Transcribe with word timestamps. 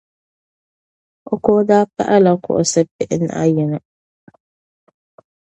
O 1.31 1.33
kuɣu 1.43 1.61
daa 1.69 1.85
pahila 1.95 2.31
kuɣusi 2.43 2.81
pihinahi 2.95 3.49
yini. 3.57 3.79